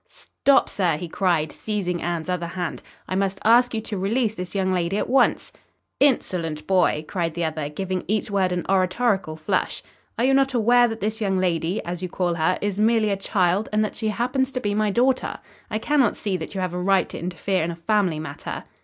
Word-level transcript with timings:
"Stop, 0.09 0.67
sir!" 0.67 0.97
he 0.97 1.07
cried, 1.07 1.51
seizing 1.51 2.01
Anne's 2.01 2.27
other 2.27 2.47
hand. 2.47 2.81
"I 3.07 3.13
must 3.13 3.39
ask 3.43 3.71
you 3.75 3.81
to 3.81 3.99
release 3.99 4.33
this 4.33 4.55
young 4.55 4.73
lady 4.73 4.97
at 4.97 5.07
once." 5.07 5.51
"Insolent 5.99 6.65
boy!" 6.65 7.05
cried 7.07 7.35
the 7.35 7.43
other, 7.45 7.69
giving 7.69 8.03
each 8.07 8.31
word 8.31 8.51
an 8.51 8.65
oratorical 8.67 9.35
flourish, 9.35 9.83
"are 10.17 10.25
you 10.25 10.33
not 10.33 10.55
aware 10.55 10.87
that 10.87 11.01
this 11.01 11.21
young 11.21 11.37
lady, 11.37 11.85
as 11.85 12.01
you 12.01 12.09
call 12.09 12.33
her, 12.33 12.57
is 12.61 12.79
merely 12.79 13.11
a 13.11 13.15
child, 13.15 13.69
and 13.71 13.85
that 13.85 13.95
she 13.95 14.07
happens 14.07 14.51
to 14.53 14.59
be 14.59 14.73
my 14.73 14.89
daughter? 14.89 15.37
I 15.69 15.77
cannot 15.77 16.17
see 16.17 16.35
that 16.35 16.55
you 16.55 16.61
have 16.61 16.73
a 16.73 16.79
right 16.81 17.07
to 17.09 17.19
interfere 17.19 17.63
in 17.63 17.69
a 17.69 17.75
family 17.75 18.17
matter." 18.17 18.63